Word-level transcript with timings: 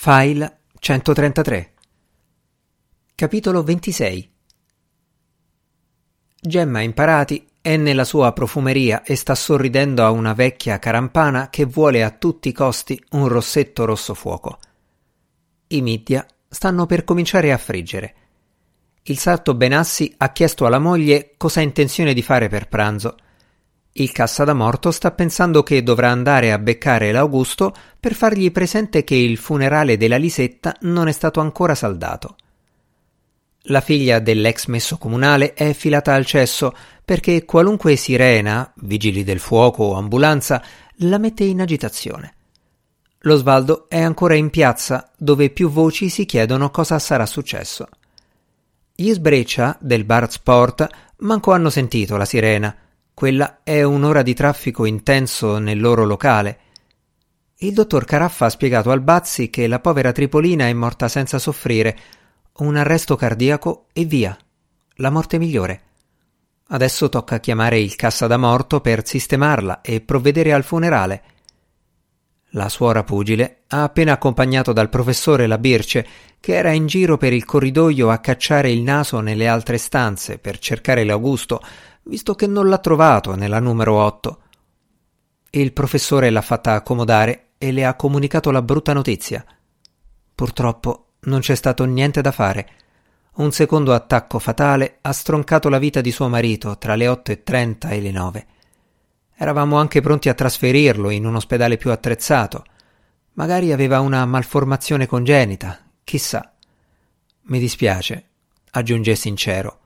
File 0.00 0.60
133 0.78 1.72
Capitolo 3.16 3.64
26 3.64 4.32
Gemma 6.40 6.82
Imparati 6.82 7.48
è 7.60 7.76
nella 7.76 8.04
sua 8.04 8.32
profumeria 8.32 9.02
e 9.02 9.16
sta 9.16 9.34
sorridendo 9.34 10.04
a 10.04 10.12
una 10.12 10.34
vecchia 10.34 10.78
carampana 10.78 11.50
che 11.50 11.64
vuole 11.64 12.04
a 12.04 12.12
tutti 12.12 12.48
i 12.48 12.52
costi 12.52 13.04
un 13.10 13.26
rossetto 13.26 13.84
rosso 13.86 14.14
fuoco. 14.14 14.60
I 15.66 15.82
Middia 15.82 16.24
stanno 16.48 16.86
per 16.86 17.02
cominciare 17.02 17.50
a 17.50 17.58
friggere. 17.58 18.14
Il 19.02 19.18
sarto 19.18 19.56
Benassi 19.56 20.14
ha 20.18 20.30
chiesto 20.30 20.64
alla 20.64 20.78
moglie 20.78 21.34
cosa 21.36 21.58
ha 21.58 21.64
intenzione 21.64 22.14
di 22.14 22.22
fare 22.22 22.48
per 22.48 22.68
pranzo– 22.68 23.16
il 24.02 24.12
cassa 24.12 24.44
da 24.44 24.54
morto 24.54 24.90
sta 24.90 25.10
pensando 25.10 25.62
che 25.62 25.82
dovrà 25.82 26.10
andare 26.10 26.52
a 26.52 26.58
beccare 26.58 27.10
l'Augusto 27.10 27.74
per 27.98 28.14
fargli 28.14 28.50
presente 28.52 29.02
che 29.02 29.14
il 29.14 29.36
funerale 29.36 29.96
della 29.96 30.16
Lisetta 30.16 30.76
non 30.82 31.08
è 31.08 31.12
stato 31.12 31.40
ancora 31.40 31.74
saldato. 31.74 32.36
La 33.62 33.80
figlia 33.80 34.18
dell'ex 34.18 34.66
messo 34.66 34.98
comunale 34.98 35.52
è 35.52 35.72
filata 35.72 36.14
al 36.14 36.24
cesso 36.24 36.74
perché 37.04 37.44
qualunque 37.44 37.96
sirena, 37.96 38.72
vigili 38.76 39.24
del 39.24 39.40
fuoco 39.40 39.84
o 39.84 39.94
ambulanza, 39.94 40.62
la 40.98 41.18
mette 41.18 41.44
in 41.44 41.60
agitazione. 41.60 42.34
Lo 43.22 43.36
Svaldo 43.36 43.88
è 43.88 44.00
ancora 44.00 44.34
in 44.34 44.50
piazza 44.50 45.10
dove 45.16 45.50
più 45.50 45.70
voci 45.70 46.08
si 46.08 46.24
chiedono 46.24 46.70
cosa 46.70 46.98
sarà 46.98 47.26
successo. 47.26 47.88
Gli 48.94 49.12
sbreccia 49.12 49.76
del 49.80 50.04
bar 50.04 50.30
sport 50.30 50.86
manco 51.18 51.52
hanno 51.52 51.68
sentito 51.68 52.16
la 52.16 52.24
sirena 52.24 52.74
quella 53.18 53.62
è 53.64 53.82
un'ora 53.82 54.22
di 54.22 54.32
traffico 54.32 54.84
intenso 54.84 55.58
nel 55.58 55.80
loro 55.80 56.04
locale. 56.04 56.58
Il 57.56 57.72
dottor 57.72 58.04
Caraffa 58.04 58.46
ha 58.46 58.48
spiegato 58.48 58.92
al 58.92 59.00
Bazzi 59.00 59.50
che 59.50 59.66
la 59.66 59.80
povera 59.80 60.12
Tripolina 60.12 60.68
è 60.68 60.72
morta 60.72 61.08
senza 61.08 61.40
soffrire, 61.40 61.98
un 62.58 62.76
arresto 62.76 63.16
cardiaco 63.16 63.86
e 63.92 64.04
via. 64.04 64.38
La 64.98 65.10
morte 65.10 65.36
migliore. 65.36 65.82
Adesso 66.68 67.08
tocca 67.08 67.40
chiamare 67.40 67.80
il 67.80 67.96
cassa 67.96 68.28
da 68.28 68.36
morto 68.36 68.80
per 68.80 69.04
sistemarla 69.04 69.80
e 69.80 70.00
provvedere 70.00 70.52
al 70.52 70.62
funerale. 70.62 71.22
La 72.52 72.68
suora 72.68 73.02
pugile 73.02 73.62
ha 73.66 73.82
appena 73.82 74.12
accompagnato 74.12 74.72
dal 74.72 74.88
professore 74.88 75.48
la 75.48 75.58
Birce, 75.58 76.06
che 76.38 76.54
era 76.54 76.70
in 76.70 76.86
giro 76.86 77.16
per 77.16 77.32
il 77.32 77.44
corridoio 77.44 78.10
a 78.10 78.18
cacciare 78.18 78.70
il 78.70 78.82
naso 78.82 79.18
nelle 79.18 79.48
altre 79.48 79.76
stanze 79.76 80.38
per 80.38 80.60
cercare 80.60 81.02
l'Augusto, 81.02 81.60
visto 82.08 82.34
che 82.34 82.46
non 82.46 82.68
l'ha 82.68 82.78
trovato 82.78 83.34
nella 83.34 83.60
numero 83.60 83.94
8. 83.94 84.38
Il 85.50 85.72
professore 85.72 86.30
l'ha 86.30 86.42
fatta 86.42 86.72
accomodare 86.72 87.50
e 87.58 87.70
le 87.70 87.84
ha 87.84 87.94
comunicato 87.94 88.50
la 88.50 88.62
brutta 88.62 88.92
notizia. 88.92 89.44
Purtroppo 90.34 91.12
non 91.20 91.40
c'è 91.40 91.54
stato 91.54 91.84
niente 91.84 92.20
da 92.20 92.32
fare. 92.32 92.68
Un 93.36 93.52
secondo 93.52 93.92
attacco 93.92 94.38
fatale 94.38 94.98
ha 95.02 95.12
stroncato 95.12 95.68
la 95.68 95.78
vita 95.78 96.00
di 96.00 96.10
suo 96.10 96.28
marito 96.28 96.78
tra 96.78 96.94
le 96.94 97.06
8.30 97.06 97.90
e 97.90 98.00
le 98.00 98.10
9. 98.10 98.46
Eravamo 99.36 99.76
anche 99.76 100.00
pronti 100.00 100.28
a 100.28 100.34
trasferirlo 100.34 101.10
in 101.10 101.24
un 101.24 101.36
ospedale 101.36 101.76
più 101.76 101.90
attrezzato. 101.90 102.64
Magari 103.34 103.70
aveva 103.72 104.00
una 104.00 104.24
malformazione 104.26 105.06
congenita, 105.06 105.78
chissà. 106.02 106.52
Mi 107.42 107.58
dispiace, 107.58 108.28
aggiunge 108.70 109.14
sincero. 109.14 109.78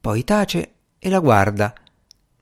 Poi 0.00 0.24
tace 0.24 0.72
e 0.98 1.08
la 1.08 1.20
guarda. 1.20 1.72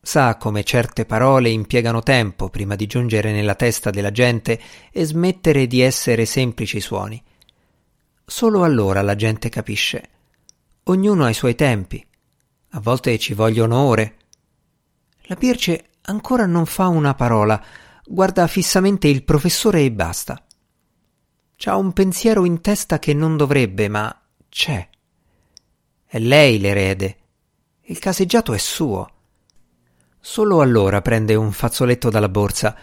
Sa 0.01 0.37
come 0.37 0.63
certe 0.63 1.05
parole 1.05 1.51
impiegano 1.51 2.03
tempo 2.03 2.49
prima 2.49 2.77
di 2.77 2.87
giungere 2.87 3.33
nella 3.33 3.55
testa 3.55 3.91
della 3.91 4.13
gente 4.13 4.61
e 4.91 5.05
smettere 5.05 5.67
di 5.67 5.81
essere 5.81 6.25
semplici 6.27 6.81
suoni. 6.81 7.23
Solo 8.25 8.63
allora 8.63 9.03
la 9.03 9.17
gente 9.17 9.49
capisce. 9.49 10.09
Ognuno 10.85 11.25
ha 11.25 11.31
i 11.31 11.35
suoi 11.35 11.55
tempi. 11.55 12.05
A 12.71 12.81
volte 12.81 13.19
ci 13.19 13.35
vogliono 13.35 13.79
ore. 13.79 14.17
La 15.23 15.35
Birce 15.35 15.91
ancora 16.03 16.47
non 16.47 16.67
fa 16.67 16.87
una 16.87 17.15
parola, 17.15 17.61
guarda 18.05 18.47
fissamente 18.47 19.09
il 19.09 19.25
professore 19.25 19.83
e 19.83 19.91
basta. 19.91 20.41
C'ha 21.57 21.75
un 21.75 21.93
pensiero 21.93 22.45
in 22.45 22.61
testa 22.61 23.01
che 23.01 23.13
non 23.13 23.37
dovrebbe, 23.37 23.89
ma 23.89 24.17
c'è. 24.49 24.89
È 26.05 26.19
lei 26.21 26.61
l'erede 26.61 27.17
il 27.89 27.99
caseggiato 27.99 28.53
è 28.53 28.59
suo. 28.59 29.11
Solo 30.21 30.61
allora 30.61 31.03
prende 31.03 31.35
un 31.37 31.53
fazzoletto 31.53 32.11
dalla 32.11 32.29
borsa. 32.29 32.77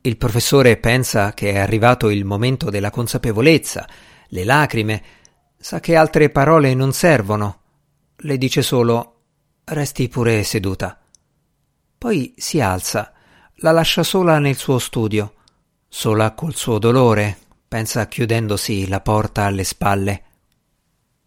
Il 0.00 0.16
professore 0.16 0.78
pensa 0.78 1.34
che 1.34 1.52
è 1.52 1.58
arrivato 1.58 2.08
il 2.08 2.24
momento 2.24 2.70
della 2.70 2.90
consapevolezza, 2.90 3.86
le 4.28 4.44
lacrime, 4.44 5.02
sa 5.58 5.80
che 5.80 5.96
altre 5.96 6.30
parole 6.30 6.72
non 6.74 6.92
servono. 6.92 7.60
Le 8.16 8.38
dice 8.38 8.62
solo 8.62 9.16
resti 9.64 10.08
pure 10.08 10.42
seduta. 10.44 10.98
Poi 11.98 12.32
si 12.36 12.60
alza, 12.60 13.12
la 13.56 13.72
lascia 13.72 14.02
sola 14.02 14.38
nel 14.38 14.56
suo 14.56 14.78
studio, 14.78 15.34
sola 15.88 16.32
col 16.32 16.54
suo 16.54 16.78
dolore, 16.78 17.36
pensa 17.68 18.06
chiudendosi 18.06 18.88
la 18.88 19.00
porta 19.00 19.44
alle 19.44 19.64
spalle. 19.64 20.22